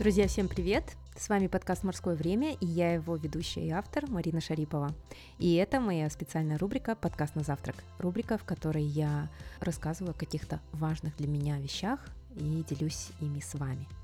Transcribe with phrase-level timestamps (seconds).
[0.00, 0.84] Друзья, всем привет!
[1.14, 4.94] С вами подкаст «Морское время» и я его ведущая и автор Марина Шарипова.
[5.38, 7.76] И это моя специальная рубрика «Подкаст на завтрак».
[7.98, 9.28] Рубрика, в которой я
[9.60, 12.00] рассказываю о каких-то важных для меня вещах
[12.34, 13.86] и делюсь ими с вами–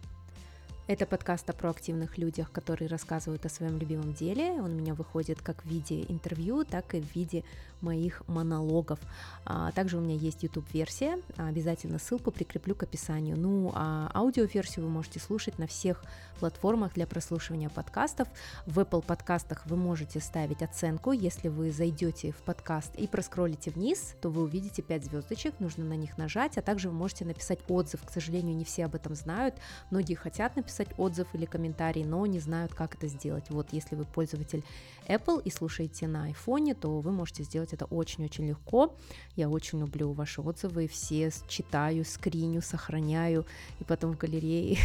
[0.86, 4.52] это подкаст о проактивных людях, которые рассказывают о своем любимом деле.
[4.52, 7.42] Он у меня выходит как в виде интервью, так и в виде
[7.80, 8.98] моих монологов.
[9.44, 13.36] А также у меня есть YouTube-версия, обязательно ссылку прикреплю к описанию.
[13.36, 16.02] Ну, а аудиоверсию вы можете слушать на всех
[16.38, 18.28] платформах для прослушивания подкастов.
[18.66, 21.12] В Apple подкастах вы можете ставить оценку.
[21.12, 25.96] Если вы зайдете в подкаст и проскролите вниз, то вы увидите 5 звездочек, нужно на
[25.96, 28.02] них нажать, а также вы можете написать отзыв.
[28.04, 29.56] К сожалению, не все об этом знают.
[29.90, 33.44] Многие хотят написать написать отзыв или комментарий, но не знают, как это сделать.
[33.50, 34.62] Вот если вы пользователь
[35.08, 38.94] Apple и слушаете на iPhone, то вы можете сделать это очень-очень легко.
[39.36, 43.46] Я очень люблю ваши отзывы, все читаю, скриню, сохраняю,
[43.80, 44.78] и потом в галерее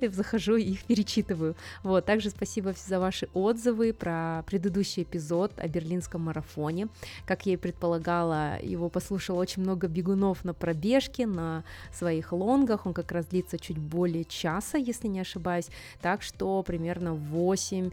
[0.10, 1.54] захожу и их перечитываю.
[1.82, 6.88] Вот, также спасибо за ваши отзывы про предыдущий эпизод о берлинском марафоне.
[7.26, 12.94] Как я и предполагала, его послушало очень много бегунов на пробежке, на своих лонгах, он
[12.94, 15.68] как раз длится чуть более часа, если если не ошибаюсь.
[16.00, 17.92] Так что примерно 8-11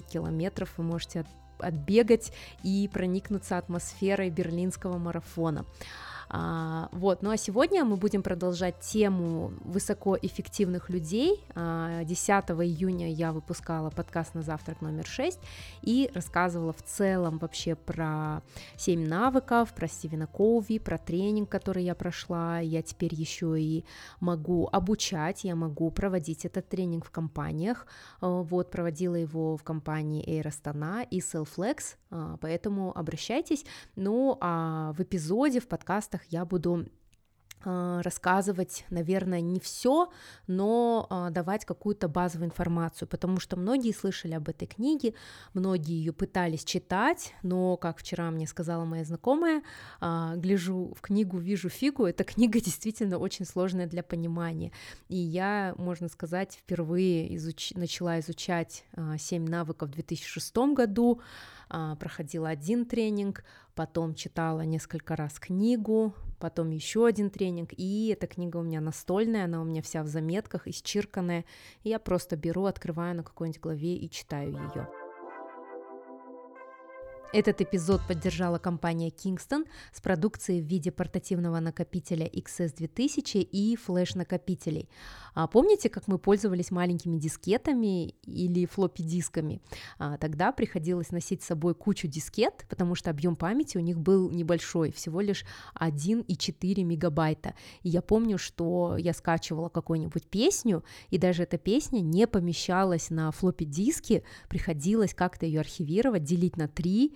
[0.00, 1.24] километров вы можете
[1.58, 5.64] отбегать и проникнуться атмосферой берлинского марафона.
[6.34, 11.44] А, вот, ну а сегодня мы будем продолжать тему высокоэффективных людей.
[11.54, 12.04] 10 а,
[12.64, 15.38] июня я выпускала подкаст на завтрак номер 6
[15.82, 18.40] и рассказывала в целом вообще про
[18.78, 22.60] 7 навыков, про Стивена Коуви, про тренинг, который я прошла.
[22.60, 23.84] Я теперь еще и
[24.18, 27.86] могу обучать, я могу проводить этот тренинг в компаниях.
[28.22, 30.50] А, вот, проводила его в компании Air
[31.10, 31.96] и Selflex,
[32.40, 33.66] поэтому обращайтесь.
[33.96, 36.86] Ну, а в эпизоде, в подкастах я буду
[37.64, 40.10] а, рассказывать, наверное, не все,
[40.46, 45.14] но а, давать какую-то базовую информацию, потому что многие слышали об этой книге,
[45.54, 49.62] многие ее пытались читать, но, как вчера мне сказала моя знакомая,
[50.00, 54.72] а, гляжу в книгу, вижу фигу, эта книга действительно очень сложная для понимания,
[55.08, 57.72] и я, можно сказать, впервые изуч...
[57.74, 58.84] начала изучать
[59.18, 61.20] семь навыков в 2006 году,
[61.98, 63.44] проходила один тренинг,
[63.74, 69.44] потом читала несколько раз книгу, потом еще один тренинг, и эта книга у меня настольная,
[69.44, 71.44] она у меня вся в заметках, исчирканная,
[71.84, 75.01] я просто беру, открываю на какой-нибудь главе и читаю ее.
[77.32, 84.90] Этот эпизод поддержала компания Kingston с продукцией в виде портативного накопителя XS2000 и флеш-накопителей.
[85.34, 89.62] А помните, как мы пользовались маленькими дискетами или флоппи-дисками?
[89.98, 94.28] А, тогда приходилось носить с собой кучу дискет, потому что объем памяти у них был
[94.28, 95.46] небольшой, всего лишь
[95.80, 97.54] 1,4 мегабайта.
[97.82, 103.30] И я помню, что я скачивала какую-нибудь песню, и даже эта песня не помещалась на
[103.30, 107.14] флоппи-диске, приходилось как-то ее архивировать, делить на 3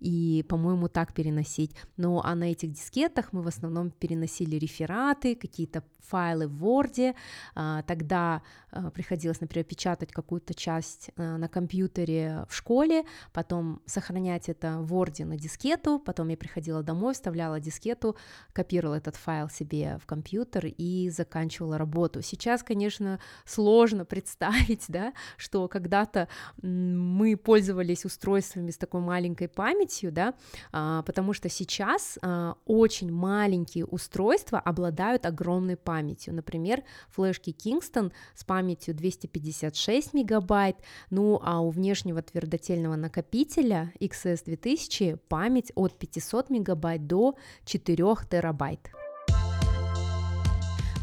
[0.00, 1.74] и, по-моему, так переносить.
[1.96, 7.14] Ну, а на этих дискетах мы в основном переносили рефераты, какие-то файлы в Word,
[7.54, 14.48] а, тогда а, приходилось, например, печатать какую-то часть а, на компьютере в школе, потом сохранять
[14.48, 18.16] это в Word на дискету, потом я приходила домой, вставляла дискету,
[18.52, 22.22] копировала этот файл себе в компьютер и заканчивала работу.
[22.22, 26.28] Сейчас, конечно, сложно представить, да, что когда-то
[26.62, 30.34] мы пользовались устройствами с такой маленькой памятью, да,
[30.70, 32.18] потому что сейчас
[32.66, 36.34] очень маленькие устройства обладают огромной памятью, памятью.
[36.34, 40.76] Например, флешки Kingston с памятью 256 мегабайт,
[41.10, 48.90] ну а у внешнего твердотельного накопителя XS 2000 память от 500 мегабайт до 4 терабайт.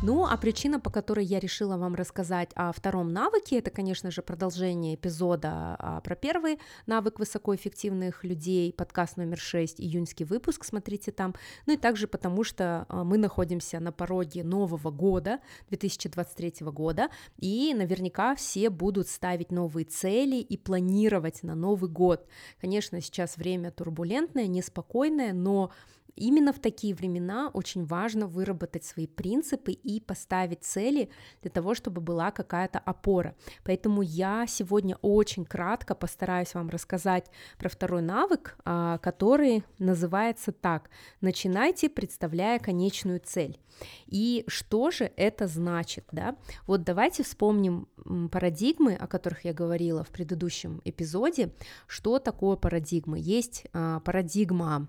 [0.05, 4.21] Ну, а причина, по которой я решила вам рассказать о втором навыке, это, конечно же,
[4.21, 11.33] продолжение эпизода а, про первый навык высокоэффективных людей, подкаст номер 6, июньский выпуск, смотрите там.
[11.65, 17.09] Ну и также потому, что а, мы находимся на пороге нового года, 2023 года,
[17.39, 22.27] и наверняка все будут ставить новые цели и планировать на Новый год.
[22.61, 25.71] Конечно, сейчас время турбулентное, неспокойное, но
[26.15, 31.09] именно в такие времена очень важно выработать свои принципы и поставить цели
[31.41, 33.35] для того, чтобы была какая-то опора.
[33.63, 40.89] Поэтому я сегодня очень кратко постараюсь вам рассказать про второй навык, а, который называется так.
[41.21, 43.59] Начинайте, представляя конечную цель.
[44.07, 46.35] И что же это значит, да?
[46.65, 47.87] Вот давайте вспомним
[48.31, 51.53] парадигмы, о которых я говорила в предыдущем эпизоде.
[51.87, 53.19] Что такое парадигмы?
[53.19, 54.87] Есть а, парадигма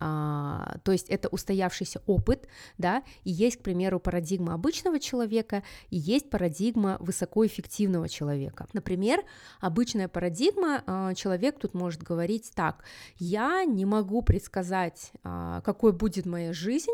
[0.00, 2.48] а, то есть это устоявшийся опыт,
[2.78, 8.66] да, и есть, к примеру, парадигма обычного человека, и есть парадигма высокоэффективного человека.
[8.72, 9.22] Например,
[9.60, 12.84] обычная парадигма, а, человек тут может говорить так,
[13.18, 16.92] я не могу предсказать, а, какой будет моя жизнь,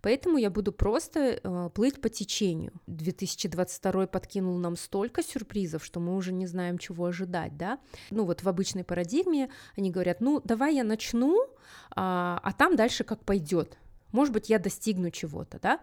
[0.00, 2.72] Поэтому я буду просто э, плыть по течению.
[2.86, 7.78] 2022 подкинул нам столько сюрпризов, что мы уже не знаем, чего ожидать, да.
[8.10, 11.46] Ну вот в обычной парадигме они говорят, ну давай я начну,
[11.94, 13.78] а, а там дальше как пойдет.
[14.12, 15.80] Может быть, я достигну чего-то, да.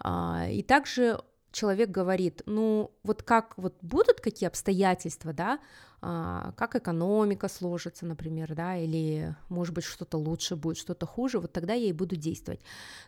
[0.00, 1.20] А, и также
[1.58, 5.58] человек говорит, ну вот как вот будут какие обстоятельства, да,
[6.00, 11.52] а, как экономика сложится, например, да, или, может быть, что-то лучше будет, что-то хуже, вот
[11.52, 12.60] тогда я и буду действовать.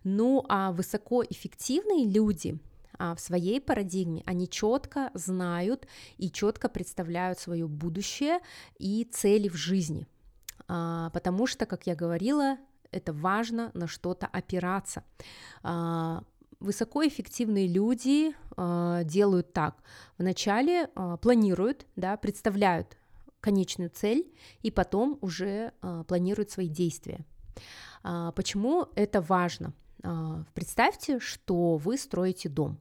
[0.03, 2.59] Ну, а высокоэффективные люди,
[2.99, 5.87] а, в своей парадигме они четко знают
[6.19, 8.41] и четко представляют свое будущее
[8.79, 10.09] и цели в жизни.
[10.67, 12.59] А, потому что, как я говорила,
[12.91, 15.05] это важно на что-то опираться
[16.61, 19.83] высокоэффективные люди э, делают так.
[20.19, 22.97] Вначале э, планируют, да, представляют
[23.41, 24.31] конечную цель
[24.63, 27.25] и потом уже э, планируют свои действия.
[28.05, 29.73] Э, почему это важно?
[30.03, 32.79] Э, представьте, что вы строите дом.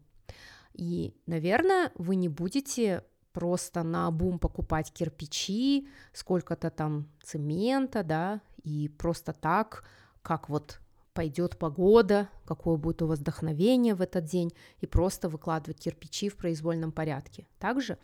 [0.73, 3.03] И, наверное, вы не будете
[3.33, 9.83] просто на бум покупать кирпичи, сколько-то там цемента, да, и просто так,
[10.21, 10.79] как вот
[11.13, 14.51] пойдет погода, какое будет у вас вдохновение в этот день,
[14.81, 17.47] и просто выкладывать кирпичи в произвольном порядке.
[17.59, 17.97] Также,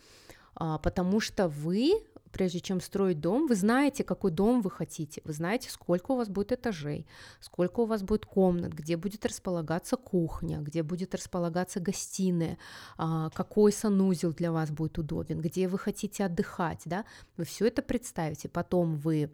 [0.55, 1.93] а, потому что вы,
[2.31, 6.29] прежде чем строить дом, вы знаете, какой дом вы хотите, вы знаете, сколько у вас
[6.29, 7.05] будет этажей,
[7.39, 12.57] сколько у вас будет комнат, где будет располагаться кухня, где будет располагаться гостиная,
[12.97, 17.05] а, какой санузел для вас будет удобен, где вы хотите отдыхать, да,
[17.37, 19.31] вы все это представите, потом вы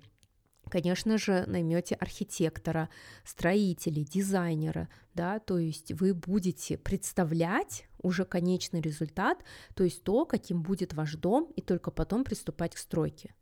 [0.71, 2.89] конечно же, наймете архитектора,
[3.25, 9.44] строителей, дизайнера, да, то есть вы будете представлять уже конечный результат,
[9.75, 13.35] то есть то, каким будет ваш дом, и только потом приступать к стройке.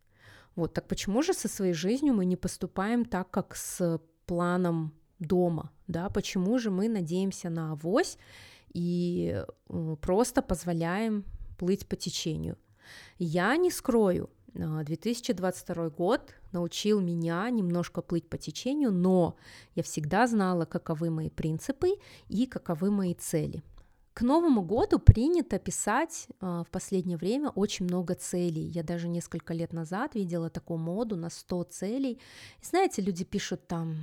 [0.55, 5.71] Вот, так почему же со своей жизнью мы не поступаем так, как с планом дома,
[5.87, 8.17] да, почему же мы надеемся на авось
[8.73, 11.23] и э, просто позволяем
[11.57, 12.57] плыть по течению?
[13.19, 19.35] Я не скрою, 2022 а, год научил меня немножко плыть по течению, но
[19.75, 21.89] я всегда знала, каковы мои принципы
[22.27, 23.63] и каковы мои цели.
[24.13, 28.63] К Новому году принято писать э, в последнее время очень много целей.
[28.63, 32.19] Я даже несколько лет назад видела такую моду на 100 целей.
[32.61, 33.95] И знаете, люди пишут там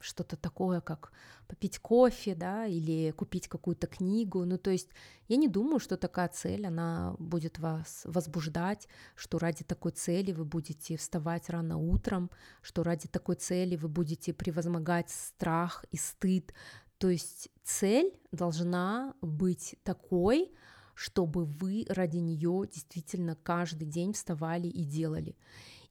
[0.00, 1.12] что-то такое, как
[1.46, 4.44] попить кофе, да, или купить какую-то книгу.
[4.44, 4.88] Ну, то есть
[5.28, 10.44] я не думаю, что такая цель, она будет вас возбуждать, что ради такой цели вы
[10.44, 12.30] будете вставать рано утром,
[12.62, 16.52] что ради такой цели вы будете превозмогать страх и стыд.
[16.98, 20.52] То есть цель должна быть такой,
[20.94, 25.36] чтобы вы ради нее действительно каждый день вставали и делали.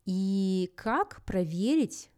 [0.06, 2.12] И как проверить,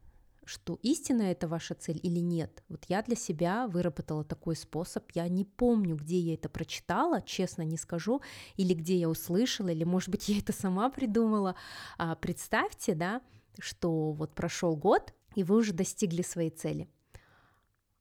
[0.47, 2.63] что истина это ваша цель или нет.
[2.69, 5.11] Вот я для себя выработала такой способ.
[5.13, 8.21] Я не помню, где я это прочитала, честно не скажу,
[8.55, 11.55] или где я услышала, или, может быть, я это сама придумала.
[11.97, 13.21] А, представьте, да,
[13.59, 16.89] что вот прошел год, и вы уже достигли своей цели.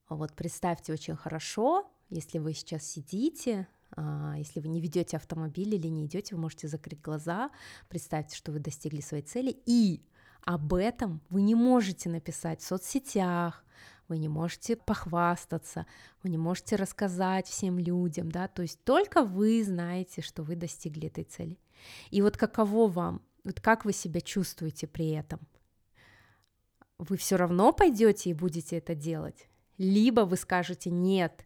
[0.09, 5.87] Вот представьте очень хорошо, если вы сейчас сидите, а, если вы не ведете автомобиль или
[5.87, 7.51] не идете, вы можете закрыть глаза,
[7.89, 10.01] представьте, что вы достигли своей цели, и
[10.47, 13.65] об этом вы не можете написать в соцсетях,
[14.07, 15.85] вы не можете похвастаться,
[16.23, 21.07] вы не можете рассказать всем людям, да, то есть только вы знаете, что вы достигли
[21.07, 21.59] этой цели.
[22.11, 25.41] И вот каково вам, вот как вы себя чувствуете при этом?
[26.97, 29.49] Вы все равно пойдете и будете это делать?
[29.77, 31.45] Либо вы скажете нет,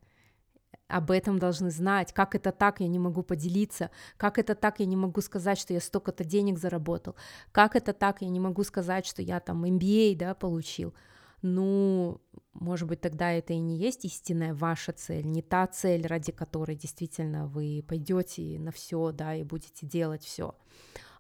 [0.91, 4.85] об этом должны знать, как это так, я не могу поделиться, как это так, я
[4.85, 7.15] не могу сказать, что я столько-то денег заработал,
[7.51, 10.93] как это так, я не могу сказать, что я там MBA, да, получил.
[11.41, 12.21] Ну,
[12.53, 16.75] может быть, тогда это и не есть истинная ваша цель, не та цель, ради которой
[16.75, 20.53] действительно вы пойдете на все, да, и будете делать все.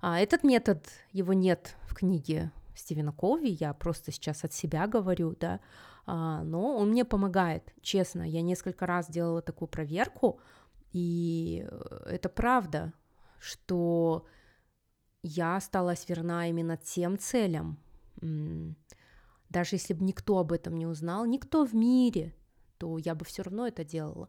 [0.01, 5.35] А этот метод, его нет в книге Стивена Кови, я просто сейчас от себя говорю,
[5.39, 5.59] да,
[6.05, 8.23] но он мне помогает, честно.
[8.23, 10.39] Я несколько раз делала такую проверку,
[10.91, 12.93] и э, это правда,
[13.39, 14.25] что
[15.23, 17.77] я осталась верна именно тем целям,
[19.49, 22.33] даже если бы никто об этом не узнал, никто в мире,
[22.81, 24.27] то я бы все равно это делала.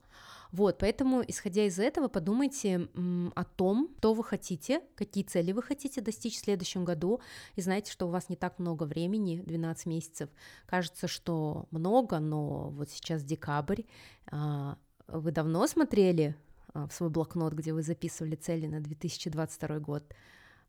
[0.51, 2.87] Вот, поэтому, исходя из этого, подумайте
[3.35, 7.23] о том, что вы хотите, какие цели вы хотите достичь в следующем году,
[7.57, 10.29] и знаете, что у вас не так много времени, 12 месяцев.
[10.67, 13.85] Кажется, что много, но вот сейчас декабрь.
[14.31, 14.77] А,
[15.09, 16.37] вы давно смотрели
[16.75, 20.05] а, в свой блокнот, где вы записывали цели на 2022 год?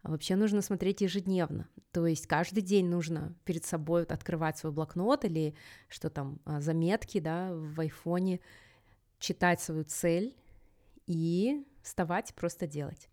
[0.04, 1.68] А вообще нужно смотреть ежедневно.
[1.92, 5.56] То есть каждый день нужно перед собой открывать свой блокнот или
[5.88, 8.42] что там, заметки, да, в айфоне,
[9.20, 10.36] читать свою цель
[11.08, 13.10] и вставать просто делать.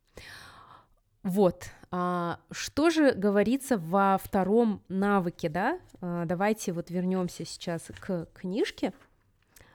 [1.22, 5.78] Вот, а, что же говорится во втором навыке, да?
[6.00, 8.94] А, давайте вот вернемся сейчас к книжке.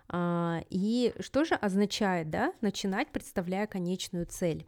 [0.09, 4.67] А, и что же означает, да, начинать, представляя конечную цель?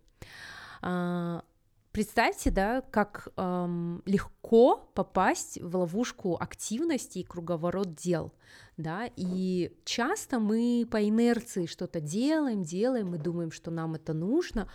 [1.98, 8.34] Представьте, да, как эм, легко попасть в ловушку активности и круговорот дел,
[8.78, 14.70] да, и часто мы по инерции что-то делаем, делаем, мы думаем, что нам это нужно,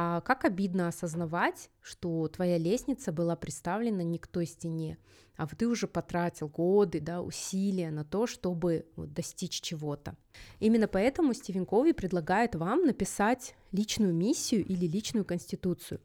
[0.00, 4.96] а как обидно осознавать, что твоя лестница была представлена не к той стене,
[5.36, 10.14] а ты уже потратил годы, да, усилия на то, чтобы вот, достичь чего-то.
[10.60, 16.00] Именно поэтому Стивен Кови предлагает вам написать личную миссию или личную конституцию.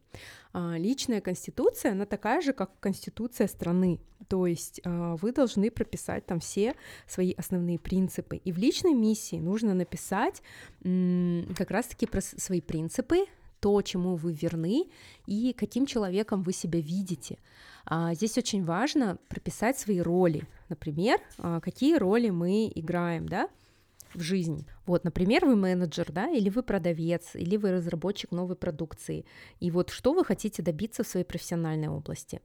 [0.52, 6.26] А, личная конституция, она такая же, как конституция страны, то есть а, вы должны прописать
[6.26, 6.74] там все
[7.06, 8.38] свои основные принципы.
[8.38, 10.42] И в личной миссии нужно написать
[10.82, 13.26] как раз-таки про свои принципы,
[13.64, 14.90] то, чему вы верны
[15.24, 17.38] и каким человеком вы себя видите.
[17.86, 20.46] А, здесь очень важно прописать свои роли.
[20.68, 23.48] Например, а, какие роли мы играем, да,
[24.12, 24.66] в жизни.
[24.84, 29.24] Вот, например, вы менеджер, да, или вы продавец, или вы разработчик новой продукции.
[29.60, 32.42] И вот что вы хотите добиться в своей профессиональной области.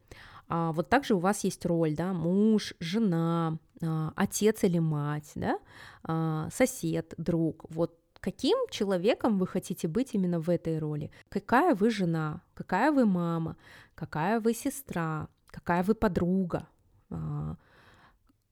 [0.48, 5.60] А вот также у вас есть роль, да, муж, жена, а, отец или мать, да,
[6.50, 7.66] сосед, друг.
[7.70, 11.12] Вот каким человеком вы хотите быть именно в этой роли.
[11.30, 13.58] Какая вы жена, какая вы мама,
[13.96, 16.68] какая вы сестра, какая вы подруга,
[17.10, 17.56] а,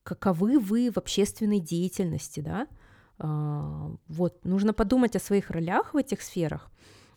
[0.03, 2.67] каковы вы в общественной деятельности, да.
[3.19, 6.69] А, вот, нужно подумать о своих ролях в этих сферах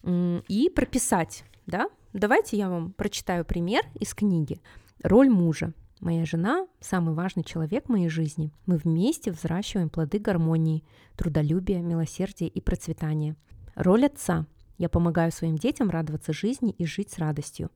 [0.03, 1.89] и прописать, да.
[2.13, 4.61] Давайте я вам прочитаю пример из книги.
[5.03, 5.73] Роль мужа.
[6.01, 8.55] Моя жена– самый важный человек в моей жизни.
[8.65, 10.83] Мы вместе взращиваем плоды гармонии,
[11.15, 13.37] трудолюбия, милосердия и процветания.
[13.75, 14.47] Роль отца.
[14.79, 17.71] Я помогаю своим детям радоваться жизни и жить с радостью.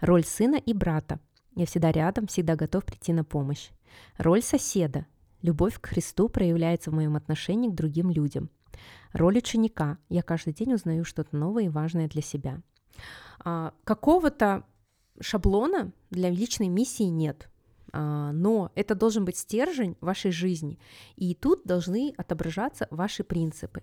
[0.00, 1.20] Роль сына и брата.
[1.54, 3.68] Я всегда рядом, всегда готов прийти на помощь.
[4.16, 5.04] Роль соседа.
[5.42, 8.48] Любовь к Христу проявляется в моем отношении к другим людям.
[9.12, 9.98] Роль ученика.
[10.08, 12.62] Я каждый день узнаю что-то новое и важное для себя.
[13.44, 14.64] А, какого-то
[15.20, 17.49] шаблона для личной миссии нет.
[17.92, 20.78] А, но это должен быть стержень вашей жизни,
[21.16, 23.82] и тут должны отображаться ваши принципы.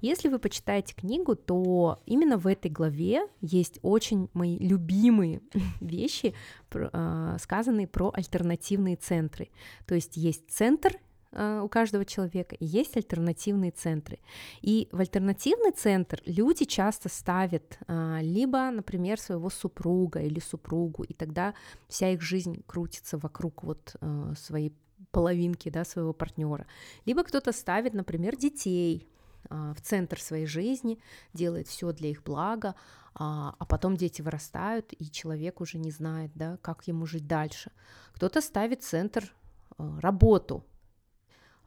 [0.00, 5.40] Если вы почитаете книгу, то именно в этой главе есть очень мои любимые
[5.80, 6.34] вещи,
[6.72, 9.48] а, сказанные про альтернативные центры.
[9.86, 10.98] То есть есть центр
[11.32, 14.18] у каждого человека, и есть альтернативные центры.
[14.62, 21.12] И в альтернативный центр люди часто ставят а, либо, например, своего супруга или супругу, и
[21.12, 21.54] тогда
[21.88, 24.72] вся их жизнь крутится вокруг вот э, своей
[25.10, 26.66] половинки, да, своего партнера.
[27.04, 29.06] Либо кто-то ставит, например, детей
[29.50, 30.98] а, в центр своей жизни,
[31.32, 32.74] делает все для их блага,
[33.14, 37.70] а, а потом дети вырастают, и человек уже не знает, да, как ему жить дальше.
[38.12, 39.32] Кто-то ставит центр
[39.78, 40.64] э, работу,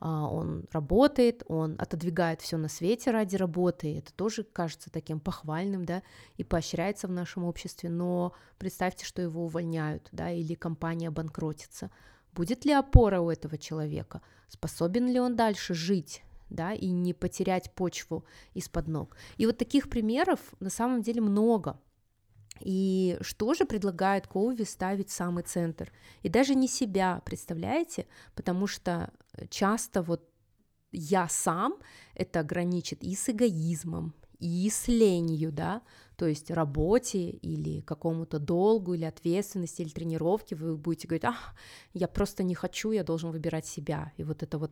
[0.01, 6.01] он работает, он отодвигает все на свете ради работы, это тоже кажется таким похвальным, да,
[6.37, 11.91] и поощряется в нашем обществе, но представьте, что его увольняют, да, или компания банкротится.
[12.33, 14.21] Будет ли опора у этого человека?
[14.47, 16.23] Способен ли он дальше жить?
[16.51, 19.15] да, и не потерять почву из-под ног.
[19.37, 21.79] И вот таких примеров на самом деле много.
[22.63, 25.91] И что же предлагает Коуви ставить в самый центр?
[26.23, 28.07] И даже не себя, представляете?
[28.35, 29.11] Потому что
[29.49, 30.27] часто вот
[30.91, 31.75] я сам
[32.13, 35.81] это граничит и с эгоизмом, и с ленью, да,
[36.15, 41.35] то есть работе или какому-то долгу, или ответственности, или тренировке, вы будете говорить, а,
[41.93, 44.11] я просто не хочу, я должен выбирать себя.
[44.17, 44.71] И вот это вот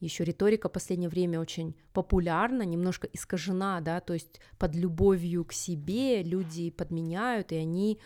[0.00, 5.52] еще риторика в последнее время очень популярна, немножко искажена, да, то есть под любовью к
[5.52, 7.98] себе люди подменяют, и они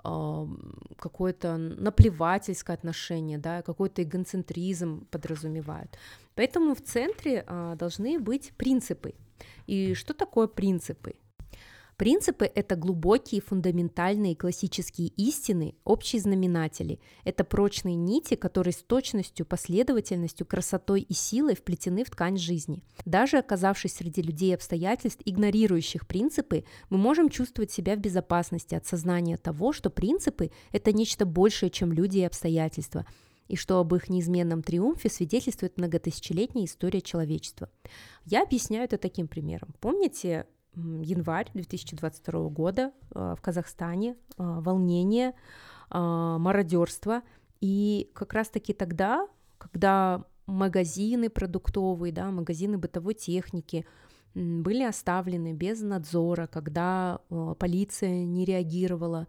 [0.00, 5.98] какое-то наплевательское отношение, да, какой-то эгоцентризм подразумевают.
[6.36, 9.14] Поэтому в центре а, должны быть принципы.
[9.66, 11.14] И что такое принципы?
[11.98, 17.00] Принципы— это глубокие, фундаментальные классические истины, общие знаменатели.
[17.24, 22.84] Это прочные нити, которые с точностью, последовательностью, красотой и силой вплетены в ткань жизни.
[23.04, 29.36] Даже оказавшись среди людей обстоятельств, игнорирующих принципы, мы можем чувствовать себя в безопасности от сознания
[29.36, 33.06] того, что принципы— это нечто большее, чем люди и обстоятельства,
[33.48, 37.68] и что об их неизменном триумфе свидетельствует многотысячелетняя история человечества.
[38.24, 39.74] Я объясняю это таким примером.
[39.80, 40.46] Помните
[41.02, 45.34] январь 2022 года э, в Казахстане, э, волнение,
[45.90, 47.22] э, мародерство.
[47.60, 49.26] И как раз-таки тогда,
[49.58, 53.86] когда магазины продуктовые, да, магазины бытовой техники
[54.34, 57.18] были оставлены без надзора, когда
[57.58, 59.26] полиция не реагировала,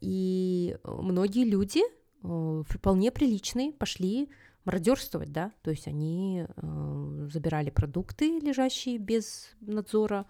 [0.00, 1.80] и многие люди
[2.22, 4.30] вполне приличные пошли
[4.64, 10.26] мародерствовать, да, то есть они э, забирали продукты, лежащие без надзора,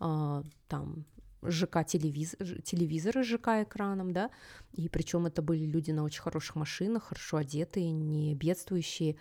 [0.00, 1.06] э, там
[1.42, 4.30] ЖК телевизор, телевизоры с ЖК экраном, да,
[4.72, 9.16] и причем это были люди на очень хороших машинах, хорошо одетые, не бедствующие.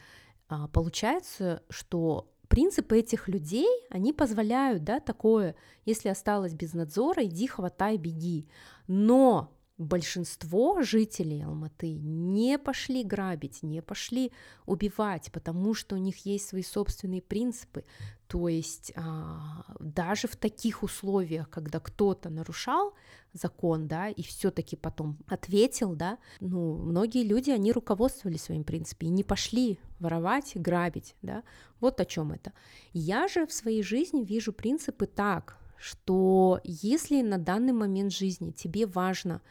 [0.49, 7.47] А, получается, что принципы этих людей, они позволяют, да, такое, если осталось без надзора, иди,
[7.47, 8.49] хватай, беги.
[8.87, 14.31] Но большинство жителей Алматы не пошли грабить, не пошли
[14.65, 17.85] убивать, потому что у них есть свои собственные принципы.
[18.27, 22.93] То есть а, даже в таких условиях, когда кто-то нарушал
[23.31, 29.11] закон, да, и все-таки потом ответил, да, ну, многие люди, они руководствовались своим принципом и
[29.11, 31.43] не пошли воровать, грабить, да,
[31.79, 32.51] вот о чем это.
[32.91, 38.85] Я же в своей жизни вижу принципы так, что если на данный момент жизни тебе
[38.85, 39.41] важно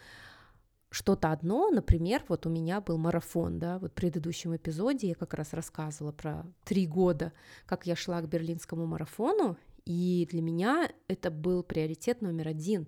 [0.91, 5.35] что-то одно, например, вот у меня был марафон, да, вот в предыдущем эпизоде я как
[5.35, 7.33] раз рассказывала про три года,
[7.67, 12.87] как я шла к берлинскому марафону, и для меня это был приоритет номер один.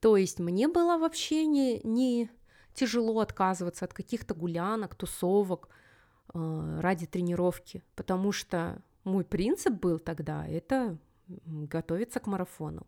[0.00, 2.30] То есть мне было вообще не, не
[2.74, 5.68] тяжело отказываться от каких-то гулянок, тусовок
[6.34, 12.86] э, ради тренировки, потому что мой принцип был тогда это готовиться к марафону.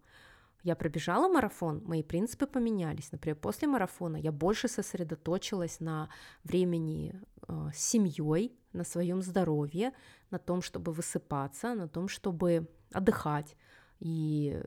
[0.64, 3.12] Я пробежала марафон, мои принципы поменялись.
[3.12, 6.08] Например, после марафона я больше сосредоточилась на
[6.44, 7.14] времени
[7.48, 9.92] э, с семьей, на своем здоровье,
[10.30, 13.56] на том, чтобы высыпаться, на том, чтобы отдыхать.
[14.00, 14.60] И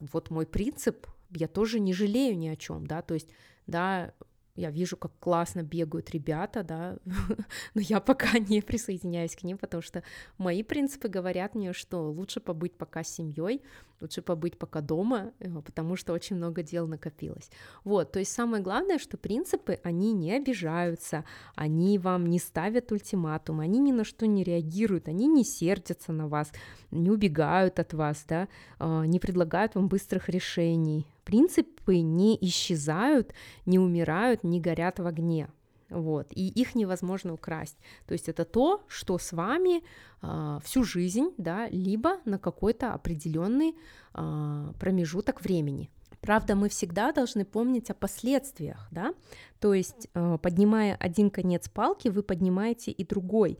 [0.00, 3.28] вот мой принцип, я тоже не жалею ни о чем, да, то есть,
[3.66, 4.12] да,
[4.56, 6.96] я вижу, как классно бегают ребята, да,
[7.74, 10.02] но я пока не присоединяюсь к ним, потому что
[10.38, 13.62] мои принципы говорят мне, что лучше побыть пока с семьей,
[14.00, 17.50] лучше побыть пока дома, э, потому что очень много дел накопилось.
[17.84, 23.60] Вот, то есть самое главное, что принципы, они не обижаются, они вам не ставят ультиматум,
[23.60, 26.50] они ни на что не реагируют, они не сердятся на вас,
[26.90, 33.32] не убегают от вас, да, а, не предлагают вам быстрых решений, принципы не исчезают,
[33.64, 35.48] не умирают, не горят в огне.
[35.88, 37.76] Вот, и их невозможно украсть.
[38.06, 39.82] То есть это то, что с вами
[40.20, 43.76] э, всю жизнь, да, либо на какой-то определенный
[44.14, 45.90] э, промежуток времени.
[46.20, 49.14] Правда, мы всегда должны помнить о последствиях, да,
[49.60, 53.58] то есть э, поднимая один конец палки, вы поднимаете и другой.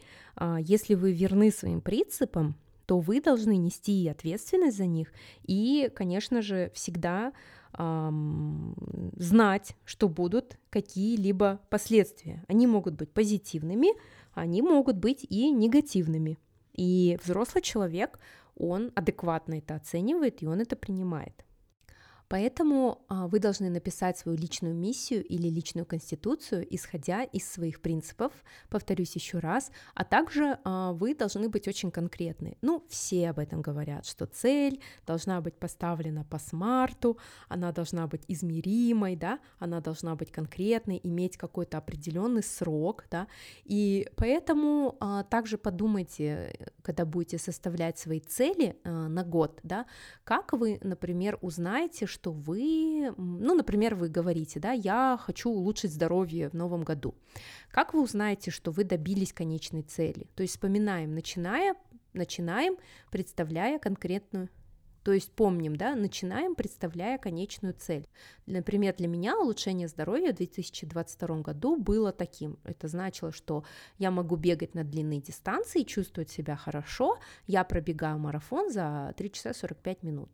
[0.58, 5.12] Если вы верны своим принципам, то вы должны нести ответственность за них
[5.44, 7.32] и, конечно же, всегда
[7.78, 12.44] знать, что будут какие-либо последствия.
[12.48, 13.88] Они могут быть позитивными,
[14.32, 16.38] они могут быть и негативными.
[16.74, 18.18] И взрослый человек,
[18.56, 21.45] он адекватно это оценивает, и он это принимает.
[22.28, 28.32] Поэтому а, вы должны написать свою личную миссию или личную конституцию, исходя из своих принципов,
[28.68, 32.56] повторюсь еще раз, а также а, вы должны быть очень конкретны.
[32.62, 38.22] Ну, все об этом говорят, что цель должна быть поставлена по смарту, она должна быть
[38.28, 43.28] измеримой, да, она должна быть конкретной, иметь какой-то определенный срок, да,
[43.64, 49.86] и поэтому а, также подумайте, когда будете составлять свои цели на год, да,
[50.24, 56.48] как вы, например, узнаете, что вы, ну, например, вы говорите, да, я хочу улучшить здоровье
[56.48, 57.14] в новом году.
[57.70, 60.26] Как вы узнаете, что вы добились конечной цели?
[60.35, 61.74] То есть вспоминаем, начиная,
[62.14, 62.79] начинаем,
[63.11, 64.48] представляя конкретную
[65.06, 68.08] То есть помним, да, начинаем, представляя конечную цель.
[68.46, 72.58] Например, для меня улучшение здоровья в 2022 году было таким.
[72.64, 73.62] Это значило, что
[73.98, 79.54] я могу бегать на длинные дистанции, чувствовать себя хорошо, я пробегаю марафон за 3 часа
[79.54, 80.28] 45 минут.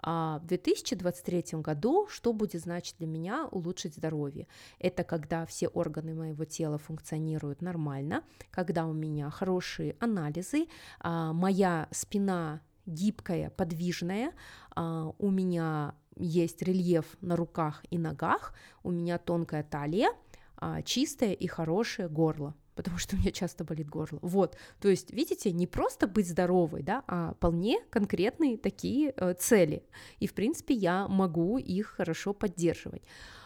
[0.00, 4.48] А в 2023 году что будет значить для меня улучшить здоровье?
[4.80, 10.66] Это когда все органы моего тела функционируют нормально, когда у меня хорошие анализы,
[10.98, 14.32] а, моя спина гибкая, подвижная,
[14.76, 20.10] у меня есть рельеф на руках и ногах, у меня тонкая талия,
[20.56, 24.18] а, чистое и хорошее горло потому что у меня часто болит горло.
[24.20, 29.82] Вот, то есть, видите, не просто быть здоровой, да, а вполне конкретные такие э, цели.
[30.20, 33.02] И, в принципе, я могу их хорошо поддерживать.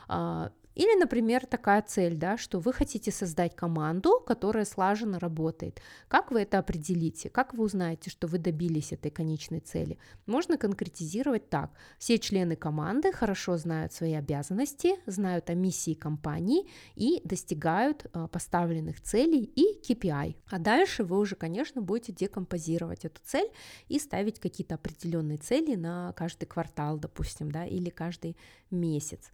[0.09, 5.79] А, или, например, такая цель, да, что вы хотите создать команду, которая слаженно работает.
[6.09, 7.29] Как вы это определите?
[7.29, 9.99] Как вы узнаете, что вы добились этой конечной цели?
[10.25, 11.71] Можно конкретизировать так.
[11.99, 19.03] Все члены команды хорошо знают свои обязанности, знают о миссии компании и достигают а, поставленных
[19.03, 20.37] целей и KPI.
[20.49, 23.51] А дальше вы уже, конечно, будете декомпозировать эту цель
[23.89, 28.35] и ставить какие-то определенные цели на каждый квартал, допустим, да, или каждый
[28.71, 29.31] месяц.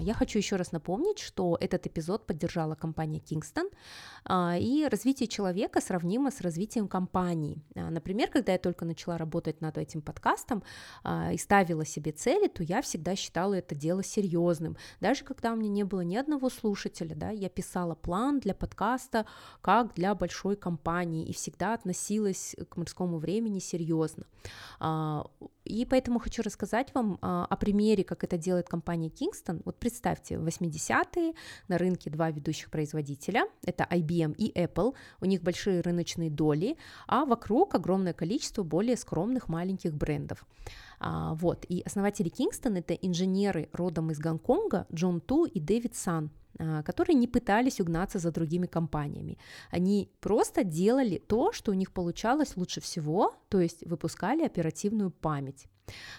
[0.00, 3.70] Я хочу еще раз напомнить, что этот эпизод поддержала компания Kingston,
[4.24, 7.62] а, и развитие человека сравнимо с развитием компании.
[7.74, 10.62] А, например, когда я только начала работать над этим подкастом
[11.32, 14.76] и ставила себе цели, то я всегда считала это дело серьезным.
[15.00, 19.26] Даже когда у меня не было ни одного слушателя, да, я писала план для подкаста
[19.60, 24.26] как для большой компании и всегда относилась к морскому времени серьезно.
[25.66, 29.60] И поэтому хочу рассказать вам о примере, как это делает компания Kingston.
[29.64, 31.34] Вот представьте, в 80-е
[31.68, 36.76] на рынке два ведущих производителя, это IBM и Apple, у них большие рыночные доли,
[37.06, 40.46] а вокруг огромное количество более скромных маленьких брендов.
[40.98, 46.30] А, вот, и основатели Kingston это инженеры родом из Гонконга Джон Ту и Дэвид Сан,
[46.58, 49.38] а, которые не пытались угнаться за другими компаниями.
[49.70, 55.66] Они просто делали то, что у них получалось лучше всего, то есть выпускали оперативную память.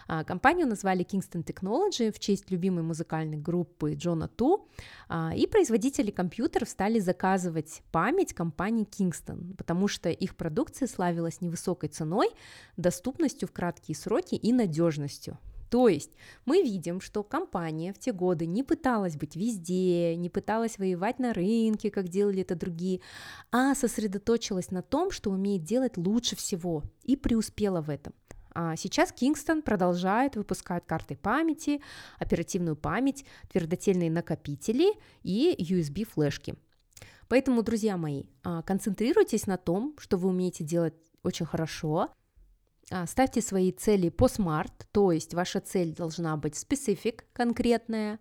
[0.08, 4.68] А, компанию назвали Kingston Technology в честь любимой музыкальной группы Джона Ту,
[5.10, 11.90] а, и производители компьютеров стали заказывать память компании Kingston, потому что их продукция славилась невысокой
[11.90, 12.30] ценой,
[12.78, 15.38] доступностью в краткие сроки и надежностью.
[15.70, 16.12] То есть
[16.46, 21.34] мы видим, что компания в те годы не пыталась быть везде, не пыталась воевать на
[21.34, 23.02] рынке, как делали это другие,
[23.52, 28.14] а сосредоточилась на том, что умеет делать лучше всего и преуспела в этом.
[28.60, 31.80] А сейчас Kingston продолжает выпускать карты памяти,
[32.18, 36.56] оперативную память, твердотельные накопители и USB-флешки.
[37.28, 42.10] Поэтому, друзья мои, а, концентрируйтесь на том, что вы умеете делать очень хорошо,
[42.90, 48.20] а, Ставьте свои цели по SMART, то есть ваша цель должна быть specific, конкретная,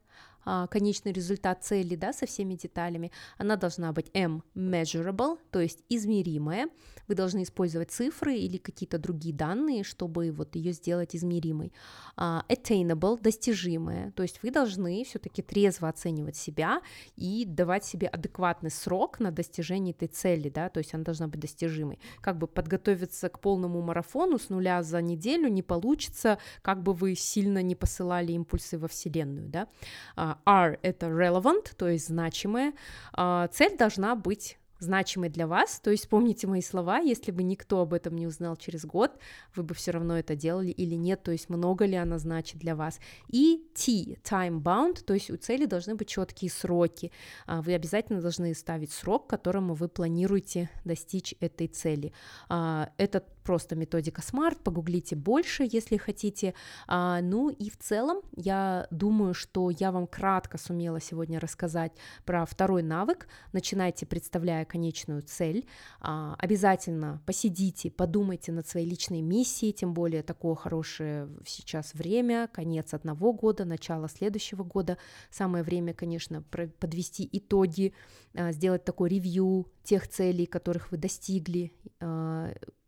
[0.70, 6.68] конечный результат цели, да, со всеми деталями, она должна быть M measurable, то есть измеримая.
[7.09, 11.72] Вы должны использовать цифры или какие-то другие данные, чтобы вот ее сделать измеримой.
[12.16, 16.80] Uh, attainable, достижимая, то есть вы должны все-таки трезво оценивать себя
[17.16, 21.40] и давать себе адекватный срок на достижение этой цели, да, то есть она должна быть
[21.40, 21.98] достижимой.
[22.20, 27.14] Как бы подготовиться к полному марафону с нуля за неделю не получится, как бы вы
[27.14, 29.68] сильно не посылали импульсы во Вселенную, да.
[30.44, 32.72] R— это relevant, то есть значимое.
[33.12, 35.81] А, цель должна быть значимой для вас.
[35.81, 39.18] То есть помните мои слова, если бы никто об этом не узнал через год,
[39.55, 42.75] вы бы все равно это делали или нет, то есть много ли она значит для
[42.77, 43.01] вас.
[43.29, 47.12] И T, time bound, то есть у цели должны быть четкие сроки.
[47.46, 52.12] А, вы обязательно должны ставить срок, которому вы планируете достичь этой цели.
[52.49, 56.52] А, это просто методика SMART, погуглите больше, если хотите.
[56.88, 61.92] А, ну и в целом я думаю, что я вам кратко сумела сегодня рассказать
[62.24, 63.28] про второй навык.
[63.52, 65.64] Начинайте, представляя конечную цель.
[66.00, 72.94] А, обязательно посидите, подумайте над своей личной миссией, тем более такое хорошее сейчас время, конец
[72.94, 74.98] одного года, начало следующего года.
[75.30, 77.94] Самое время, конечно, подвести итоги,
[78.35, 81.72] а, сделать такой ревью тех целей, которых вы достигли,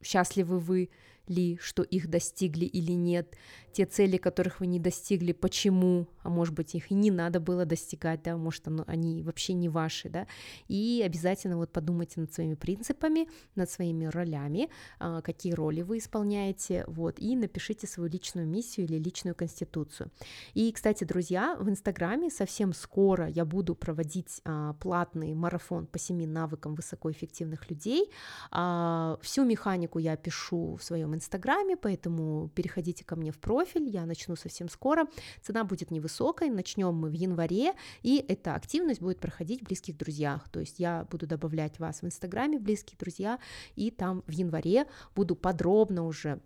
[0.02, 0.90] счастливы вы
[1.30, 3.36] ли, что их достигли или нет,
[3.72, 7.64] те цели, которых вы не достигли, почему, а может быть, их и не надо было
[7.64, 10.26] достигать, да, может, оно, они вообще не ваши, да,
[10.66, 16.84] и обязательно вот подумайте над своими принципами, над своими ролями, а, какие роли вы исполняете,
[16.88, 20.10] вот, и напишите свою личную миссию или личную конституцию.
[20.54, 26.26] И, кстати, друзья, в Инстаграме совсем скоро я буду проводить а, платный марафон по семи
[26.26, 28.10] навыкам высокоэффективных людей.
[28.50, 34.07] А, всю механику я пишу в своем Инстаграме, поэтому переходите ко мне в профиль, я
[34.07, 35.07] начну совсем скоро.
[35.42, 40.48] Цена будет невысокой, начнем мы в январе, и эта активность будет проходить в близких друзьях.
[40.48, 43.38] То есть я буду добавлять вас в Инстаграме близкие друзья,
[43.76, 46.40] и там в январе буду подробно уже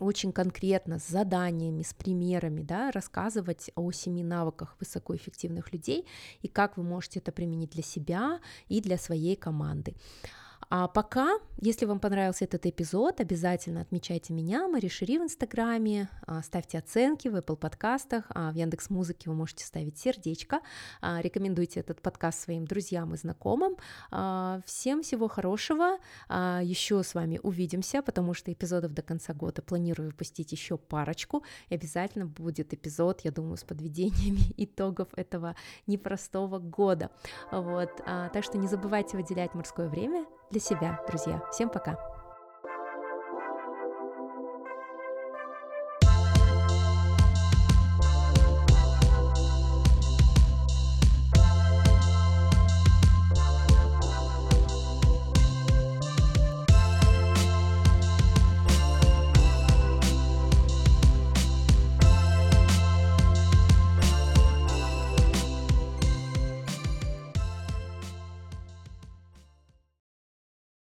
[0.00, 6.06] очень конкретно с заданиями, с примерами, да, рассказывать о семи навыках высокоэффективных людей
[6.42, 9.94] и как вы можете это применить для себя и для своей команды.
[10.76, 16.42] А пока, если вам понравился этот эпизод, обязательно отмечайте меня, Мари Шири в Инстаграме, а,
[16.42, 20.62] ставьте оценки в Apple подкастах, а в Яндекс Музыке вы можете ставить сердечко,
[21.00, 23.76] а, рекомендуйте этот подкаст своим друзьям и знакомым.
[24.66, 30.50] Всем всего хорошего, еще с вами увидимся, потому что эпизодов до конца года планирую выпустить
[30.50, 35.54] еще парочку, и обязательно будет эпизод, я думаю, с подведениями итогов этого
[35.86, 37.12] непростого года.
[37.52, 41.42] Вот, так что не забывайте выделять морское время для себя, друзья.
[41.50, 42.13] Всем пока!